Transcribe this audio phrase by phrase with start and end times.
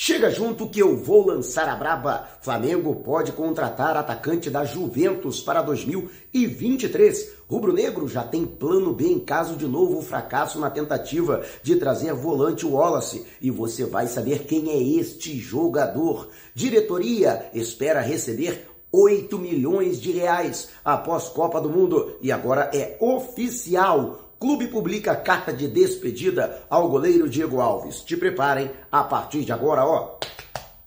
[0.00, 2.28] Chega junto que eu vou lançar a braba.
[2.40, 7.32] Flamengo pode contratar atacante da Juventus para 2023.
[7.48, 12.14] Rubro Negro já tem plano B em caso de novo fracasso na tentativa de trazer
[12.14, 13.26] volante Wallace.
[13.40, 16.28] E você vai saber quem é este jogador.
[16.54, 22.16] Diretoria espera receber 8 milhões de reais após Copa do Mundo.
[22.22, 24.27] E agora é oficial.
[24.40, 28.02] Clube publica carta de despedida ao goleiro Diego Alves.
[28.02, 30.17] Te preparem, a partir de agora, ó.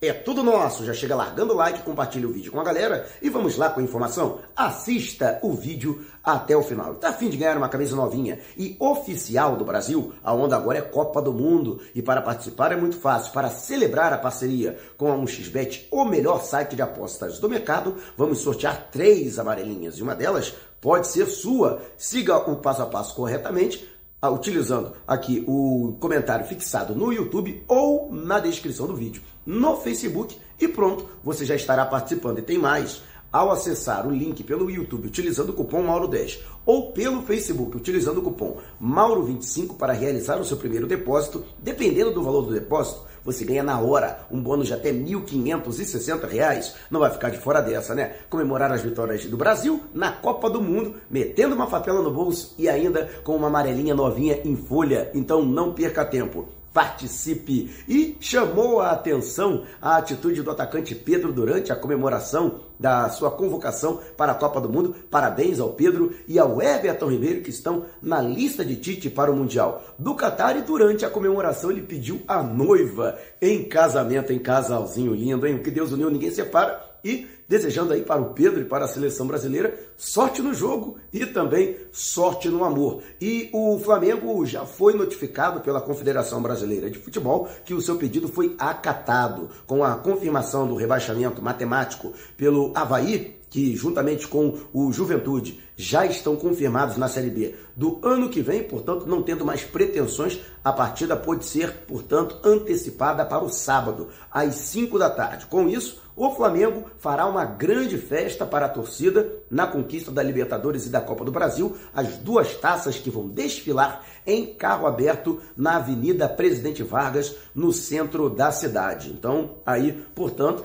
[0.04, 0.84] É tudo nosso.
[0.84, 3.80] Já chega largando o like, compartilha o vídeo com a galera e vamos lá com
[3.80, 4.40] a informação.
[4.55, 6.96] Assista o vídeo até o final.
[6.96, 10.12] Tá afim de ganhar uma camisa novinha e oficial do Brasil?
[10.23, 13.32] A onda agora é Copa do Mundo e para participar é muito fácil.
[13.32, 18.40] Para celebrar a parceria com a 1xBet, o melhor site de apostas do mercado, vamos
[18.40, 21.80] sortear três amarelinhas e uma delas pode ser sua.
[21.95, 23.88] Siga o passo a passo corretamente,
[24.30, 30.67] utilizando aqui o comentário fixado no YouTube ou na descrição do vídeo, no Facebook e
[30.67, 32.39] pronto, você já estará participando.
[32.39, 33.02] E tem mais,
[33.32, 38.22] ao acessar o link pelo YouTube utilizando o cupom Mauro10 ou pelo Facebook utilizando o
[38.22, 43.62] cupom Mauro25 para realizar o seu primeiro depósito, dependendo do valor do depósito, você ganha
[43.62, 46.74] na hora um bônus de até R$ 1.560.
[46.90, 48.16] Não vai ficar de fora dessa, né?
[48.30, 52.68] Comemorar as vitórias do Brasil na Copa do Mundo, metendo uma papela no bolso e
[52.68, 55.12] ainda com uma amarelinha novinha em folha.
[55.14, 57.69] Então não perca tempo participe.
[57.88, 64.00] E chamou a atenção a atitude do atacante Pedro durante a comemoração da sua convocação
[64.17, 64.95] para a Copa do Mundo.
[65.09, 69.36] Parabéns ao Pedro e ao Everton Ribeiro que estão na lista de Tite para o
[69.36, 75.13] Mundial do Catar e durante a comemoração ele pediu a noiva em casamento, em casalzinho
[75.13, 75.56] lindo, hein?
[75.56, 78.88] O que Deus uniu, ninguém separa e desejando aí para o Pedro e para a
[78.88, 83.03] seleção brasileira sorte no jogo e também sorte no amor.
[83.19, 88.29] E o Flamengo já foi notificado pela Confederação Brasileira de Futebol que o seu pedido
[88.29, 95.59] foi acatado com a confirmação do rebaixamento matemático pelo Havaí que juntamente com o Juventude
[95.75, 100.40] já estão confirmados na Série B do ano que vem, portanto, não tendo mais pretensões,
[100.63, 105.47] a partida pode ser, portanto, antecipada para o sábado, às 5 da tarde.
[105.47, 110.85] Com isso, o Flamengo fará uma grande festa para a torcida na conquista da Libertadores
[110.85, 115.77] e da Copa do Brasil, as duas taças que vão desfilar em carro aberto na
[115.77, 119.09] Avenida Presidente Vargas, no centro da cidade.
[119.09, 120.63] Então, aí, portanto,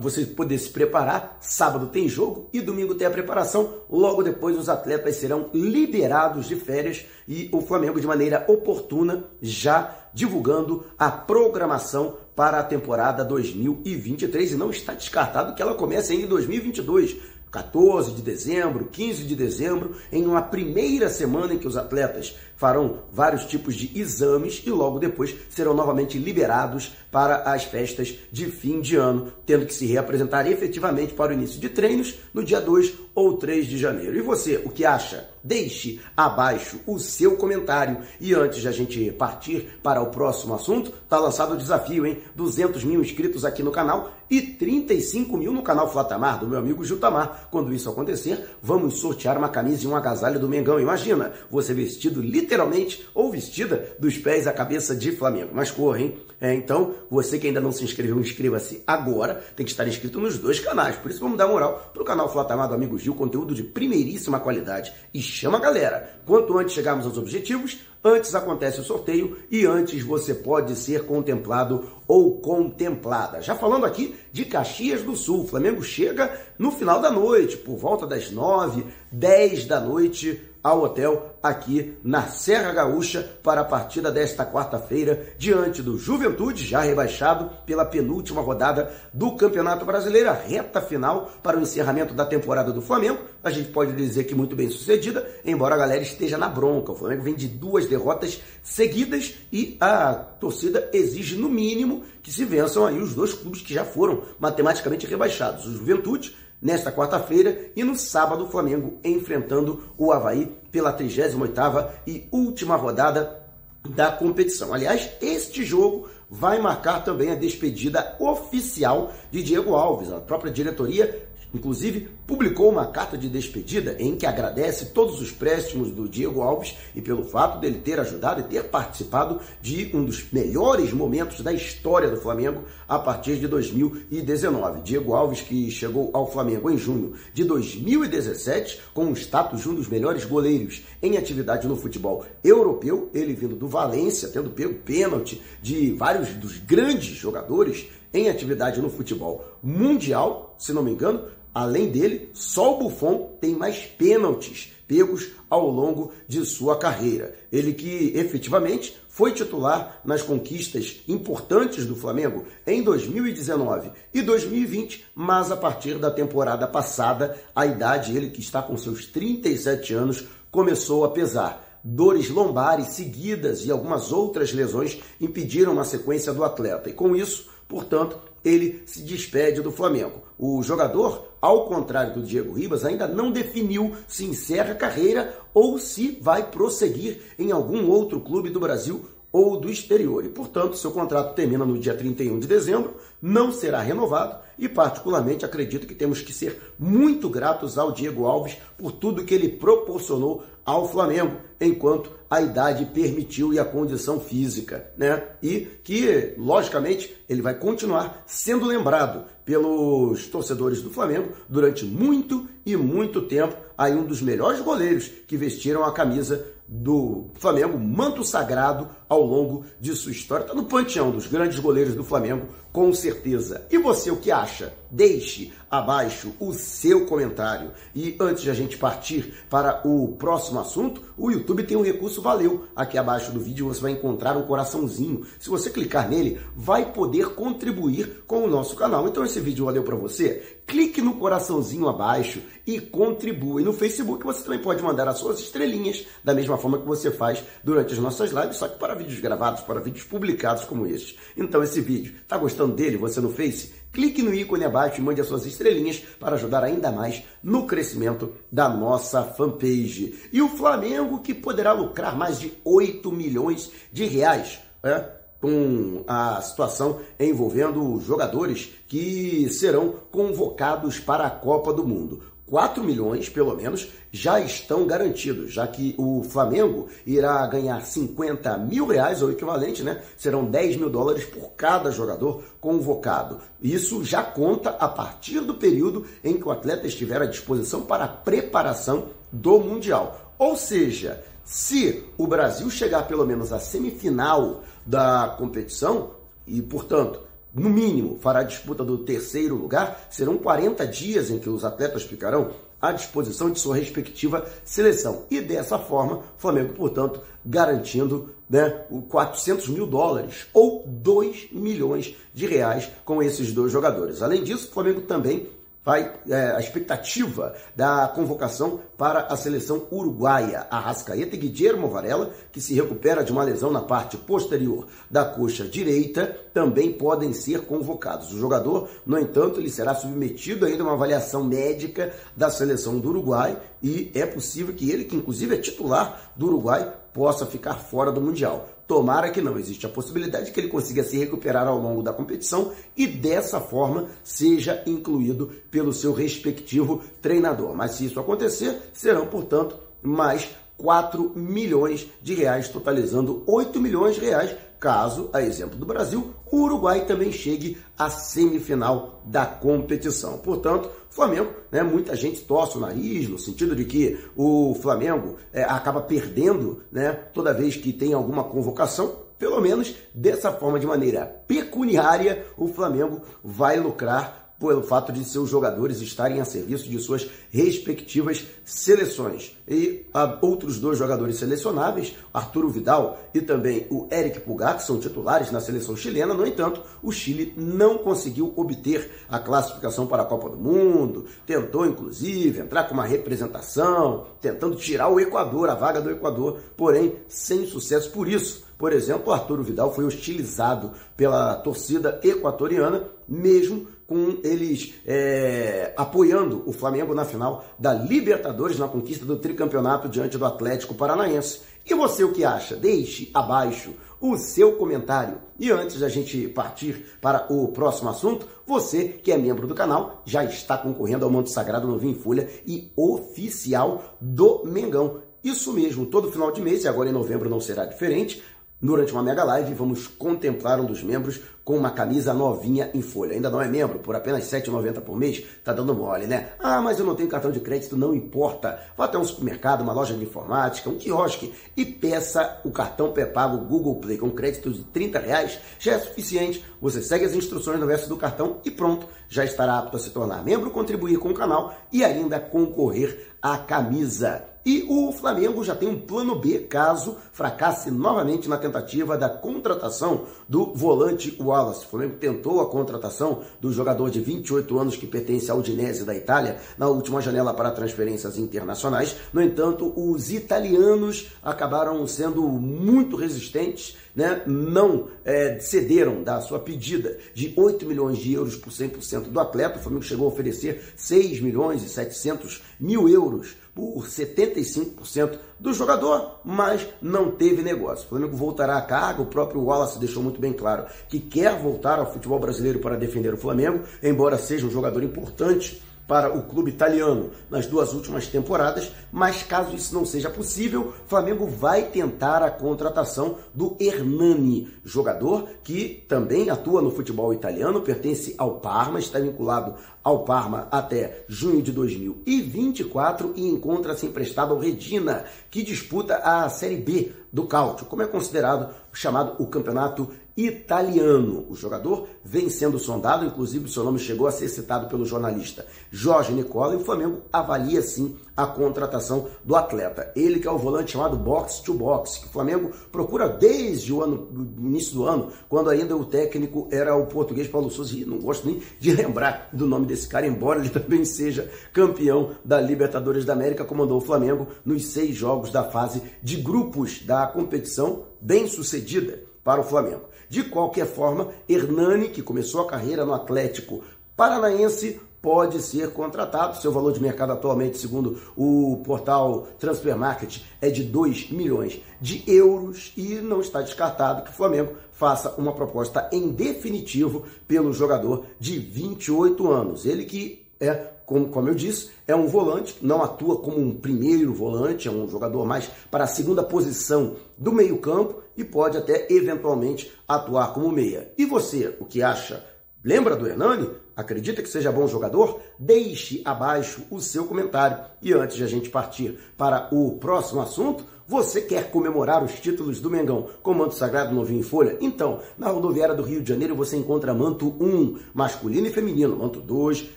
[0.00, 1.38] você poder se preparar.
[1.40, 3.82] Sábado tem jogo e domingo tem a preparação.
[3.90, 9.96] Logo depois, os atletas serão liberados de férias e o Flamengo, de maneira oportuna, já
[10.12, 16.24] divulgando a programação para a temporada 2023 e não está descartado que ela comece ainda
[16.24, 17.16] em 2022.
[17.52, 23.00] 14 de dezembro, 15 de dezembro, em uma primeira semana em que os atletas farão
[23.12, 28.80] vários tipos de exames e logo depois serão novamente liberados para as festas de fim
[28.80, 32.94] de ano, tendo que se reapresentar efetivamente para o início de treinos no dia 2
[33.14, 34.16] ou 3 de janeiro.
[34.16, 35.31] E você, o que acha?
[35.42, 37.98] Deixe abaixo o seu comentário.
[38.20, 42.18] E antes de a gente partir para o próximo assunto, tá lançado o desafio, hein?
[42.34, 46.82] 200 mil inscritos aqui no canal e 35 mil no canal Flatamar, do meu amigo
[46.82, 47.48] Jutamar.
[47.50, 50.80] Quando isso acontecer, vamos sortear uma camisa e um agasalho do Mengão.
[50.80, 55.50] Imagina, você vestido literalmente ou vestida dos pés à cabeça de Flamengo.
[55.52, 56.18] Mas corra, hein?
[56.40, 59.44] É, então, você que ainda não se inscreveu, inscreva-se agora.
[59.54, 60.96] Tem que estar inscrito nos dois canais.
[60.96, 64.40] Por isso, vamos dar moral para o canal Flatamar do Amigo Gil, conteúdo de primeiríssima
[64.40, 64.92] qualidade.
[65.12, 66.20] E chama a galera.
[66.26, 71.86] Quanto antes chegarmos aos objetivos, antes acontece o sorteio e antes você pode ser contemplado
[72.06, 73.40] ou contemplada.
[73.40, 77.76] Já falando aqui de Caxias do Sul, o Flamengo chega no final da noite, por
[77.76, 84.12] volta das 9, 10 da noite ao hotel aqui na Serra Gaúcha para a partida
[84.12, 90.80] desta quarta-feira diante do Juventude, já rebaixado pela penúltima rodada do Campeonato Brasileiro, a reta
[90.80, 93.18] final para o encerramento da temporada do Flamengo.
[93.42, 96.92] A gente pode dizer que muito bem sucedida, embora a galera esteja na bronca.
[96.92, 102.44] O Flamengo vem de duas derrotas seguidas e a torcida exige no mínimo que se
[102.44, 107.82] vençam aí os dois clubes que já foram matematicamente rebaixados, o Juventude nesta quarta-feira e
[107.82, 113.42] no sábado o Flamengo enfrentando o Havaí pela 38ª e última rodada
[113.88, 114.72] da competição.
[114.72, 120.12] Aliás, este jogo vai marcar também a despedida oficial de Diego Alves.
[120.12, 125.90] A própria diretoria inclusive, publicou uma carta de despedida em que agradece todos os préstimos
[125.90, 130.32] do Diego Alves e pelo fato dele ter ajudado e ter participado de um dos
[130.32, 134.82] melhores momentos da história do Flamengo a partir de 2019.
[134.82, 139.74] Diego Alves, que chegou ao Flamengo em junho de 2017 com o status de um
[139.74, 145.42] dos melhores goleiros em atividade no futebol europeu, ele vindo do Valência, tendo pego pênalti
[145.60, 151.90] de vários dos grandes jogadores em atividade no futebol mundial, se não me engano, Além
[151.90, 157.34] dele, só o Buffon tem mais pênaltis pegos ao longo de sua carreira.
[157.50, 165.50] Ele que efetivamente foi titular nas conquistas importantes do Flamengo em 2019 e 2020, mas
[165.50, 171.04] a partir da temporada passada, a idade, ele que está com seus 37 anos, começou
[171.04, 171.80] a pesar.
[171.84, 176.88] Dores lombares seguidas e algumas outras lesões impediram a sequência do atleta.
[176.88, 180.22] E com isso, portanto, ele se despede do Flamengo.
[180.38, 185.78] O jogador, ao contrário do Diego Ribas, ainda não definiu se encerra a carreira ou
[185.78, 190.24] se vai prosseguir em algum outro clube do Brasil ou do exterior.
[190.24, 195.44] E, portanto, seu contrato termina no dia 31 de dezembro, não será renovado e, particularmente,
[195.44, 200.44] acredito que temos que ser muito gratos ao Diego Alves por tudo que ele proporcionou
[200.64, 205.20] ao Flamengo, enquanto a idade permitiu e a condição física, né?
[205.42, 212.76] E que, logicamente, ele vai continuar sendo lembrado pelos torcedores do Flamengo durante muito e
[212.76, 218.88] muito tempo, aí um dos melhores goleiros que vestiram a camisa do Flamengo, manto sagrado
[219.06, 220.44] ao longo de sua história.
[220.44, 223.66] Está no panteão dos grandes goleiros do Flamengo, com certeza.
[223.70, 224.72] E você, o que acha?
[224.90, 227.72] Deixe abaixo o seu comentário.
[227.94, 232.22] E antes de a gente partir para o próximo assunto, o YouTube tem um recurso
[232.22, 232.64] Valeu.
[232.74, 235.26] Aqui abaixo do vídeo você vai encontrar um coraçãozinho.
[235.38, 239.06] Se você clicar nele, vai poder contribuir com o nosso canal.
[239.06, 240.60] Então esse vídeo valeu para você?
[240.66, 243.60] Clique no coraçãozinho abaixo e contribua.
[243.60, 247.10] E no Facebook você também pode mandar as suas estrelinhas, da mesma forma que você
[247.10, 251.18] faz durante as nossas lives, só que para vídeos gravados, para vídeos publicados como este.
[251.36, 253.74] Então esse vídeo, tá gostando dele, você no Face?
[253.92, 258.32] Clique no ícone abaixo e mande as suas estrelinhas para ajudar ainda mais no crescimento
[258.50, 260.18] da nossa fanpage.
[260.32, 264.60] E o Flamengo que poderá lucrar mais de 8 milhões de reais.
[264.82, 265.22] É?
[265.42, 272.22] com a situação envolvendo jogadores que serão convocados para a Copa do Mundo.
[272.52, 278.86] 4 milhões, pelo menos, já estão garantidos, já que o Flamengo irá ganhar 50 mil
[278.86, 280.02] reais, ou equivalente, né?
[280.18, 283.38] Serão 10 mil dólares por cada jogador convocado.
[283.58, 288.04] Isso já conta a partir do período em que o atleta estiver à disposição para
[288.04, 290.34] a preparação do Mundial.
[290.38, 296.10] Ou seja, se o Brasil chegar pelo menos à semifinal da competição,
[296.46, 300.06] e portanto no mínimo, fará a disputa do terceiro lugar.
[300.10, 302.50] Serão 40 dias em que os atletas ficarão
[302.80, 305.24] à disposição de sua respectiva seleção.
[305.30, 312.46] E dessa forma, o Flamengo, portanto, garantindo né, 400 mil dólares ou 2 milhões de
[312.46, 314.22] reais com esses dois jogadores.
[314.22, 315.48] Além disso, o Flamengo também
[315.84, 320.66] vai é, a expectativa da convocação para a seleção uruguaia.
[320.70, 325.64] Arrascaeta e Guillermo Varela, que se recupera de uma lesão na parte posterior da coxa
[325.64, 328.32] direita, também podem ser convocados.
[328.32, 333.08] O jogador, no entanto, ele será submetido ainda a uma avaliação médica da seleção do
[333.08, 338.12] Uruguai e é possível que ele, que inclusive é titular do Uruguai, possa ficar fora
[338.12, 338.68] do Mundial.
[338.86, 339.58] Tomara que não.
[339.58, 344.08] Existe a possibilidade que ele consiga se recuperar ao longo da competição e dessa forma
[344.24, 347.74] seja incluído pelo seu respectivo treinador.
[347.74, 354.22] Mas se isso acontecer, serão, portanto, mais 4 milhões de reais, totalizando 8 milhões de
[354.22, 360.36] reais caso, a exemplo do Brasil, o Uruguai também chegue à semifinal da competição.
[360.36, 365.64] Portanto, Flamengo, né, muita gente torce o nariz no sentido de que o Flamengo é,
[365.64, 369.16] acaba perdendo né, toda vez que tem alguma convocação.
[369.38, 375.50] Pelo menos dessa forma, de maneira pecuniária, o Flamengo vai lucrar pelo fato de seus
[375.50, 379.56] jogadores estarem a serviço de suas respectivas seleções.
[379.66, 385.00] E há outros dois jogadores selecionáveis, Arturo Vidal e também o Eric Pulgar, que são
[385.00, 386.32] titulares na seleção chilena.
[386.32, 391.84] No entanto, o Chile não conseguiu obter a classificação para a Copa do Mundo, tentou
[391.84, 397.66] inclusive entrar com uma representação, tentando tirar o Equador, a vaga do Equador, porém sem
[397.66, 404.92] sucesso por isso por exemplo, Arturo Vidal foi hostilizado pela torcida equatoriana, mesmo com eles
[405.06, 410.94] é, apoiando o Flamengo na final da Libertadores, na conquista do tricampeonato diante do Atlético
[410.94, 411.60] Paranaense.
[411.88, 412.76] E você o que acha?
[412.76, 415.38] Deixe abaixo o seu comentário.
[415.58, 420.20] E antes da gente partir para o próximo assunto, você que é membro do canal
[420.26, 425.22] já está concorrendo ao Manto Sagrado Novinho em Folha e oficial do Mengão.
[425.42, 428.42] Isso mesmo, todo final de mês, e agora em novembro não será diferente,
[428.82, 433.34] Durante uma mega live, vamos contemplar um dos membros com uma camisa novinha em folha.
[433.34, 436.48] Ainda não é membro, por apenas R$ 7,90 por mês, tá dando mole, né?
[436.58, 438.80] Ah, mas eu não tenho cartão de crédito, não importa.
[438.96, 443.58] Vá até um supermercado, uma loja de informática, um quiosque e peça o cartão pré-pago
[443.58, 446.64] Google Play com crédito de 30 reais, já é suficiente.
[446.80, 450.10] Você segue as instruções no verso do cartão e pronto, já estará apto a se
[450.10, 454.51] tornar membro, contribuir com o canal e ainda concorrer à camisa.
[454.64, 460.26] E o Flamengo já tem um plano B caso fracasse novamente na tentativa da contratação
[460.48, 461.84] do volante Wallace.
[461.84, 466.14] O Flamengo tentou a contratação do jogador de 28 anos que pertence ao Udinese da
[466.14, 469.16] Itália na última janela para transferências internacionais.
[469.32, 477.18] No entanto, os italianos acabaram sendo muito resistentes né, não é, cederam da sua pedida
[477.34, 479.78] de 8 milhões de euros por 100% do atleta.
[479.78, 486.40] O Flamengo chegou a oferecer 6 milhões e 700 mil euros por 75% do jogador,
[486.44, 488.04] mas não teve negócio.
[488.04, 491.98] O Flamengo voltará à carga, o próprio Wallace deixou muito bem claro que quer voltar
[491.98, 496.70] ao futebol brasileiro para defender o Flamengo, embora seja um jogador importante para o clube
[496.70, 502.50] italiano nas duas últimas temporadas, mas caso isso não seja possível, Flamengo vai tentar a
[502.50, 509.74] contratação do Hernani, jogador que também atua no futebol italiano, pertence ao Parma, está vinculado
[510.04, 516.76] ao Parma até junho de 2024 e encontra-se emprestado ao Redina, que disputa a Série
[516.76, 521.46] B do Cálcio, como é considerado chamado o campeonato italiano.
[521.48, 526.32] O jogador vem sendo sondado, inclusive seu nome chegou a ser citado pelo jornalista Jorge
[526.32, 530.10] Nicola, e o Flamengo avalia sim a contratação do atleta.
[530.16, 534.02] Ele que é o volante chamado box to box, que o Flamengo procura desde o
[534.02, 538.18] ano, início do ano, quando ainda o técnico era o português Paulo Souza, e não
[538.18, 543.24] gosto nem de lembrar do nome desse cara, embora ele também seja campeão da Libertadores
[543.24, 548.46] da América, comandou o Flamengo nos seis jogos da fase de grupos da competição bem
[548.46, 550.11] sucedida para o Flamengo.
[550.32, 553.84] De qualquer forma, Hernani, que começou a carreira no Atlético
[554.16, 556.56] Paranaense, pode ser contratado.
[556.56, 562.24] Seu valor de mercado atualmente, segundo o portal Transfer Market, é de 2 milhões de
[562.26, 568.24] euros e não está descartado que o Flamengo faça uma proposta em definitivo pelo jogador
[568.40, 569.84] de 28 anos.
[569.84, 574.32] Ele que é, como, como eu disse, é um volante, não atua como um primeiro
[574.32, 579.92] volante, é um jogador mais para a segunda posição do meio-campo e pode até eventualmente
[580.08, 581.12] atuar como meia.
[581.18, 582.44] E você, o que acha?
[582.82, 583.70] Lembra do Hernani?
[583.94, 585.38] Acredita que seja bom jogador?
[585.58, 587.78] Deixe abaixo o seu comentário.
[588.00, 592.80] E antes de a gente partir para o próximo assunto, você quer comemorar os títulos
[592.80, 594.78] do Mengão com manto sagrado novinho em folha?
[594.80, 599.40] Então, na rodoviária do Rio de Janeiro você encontra manto 1, masculino e feminino, manto
[599.40, 599.90] 2,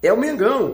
[0.00, 0.68] é o Mengão.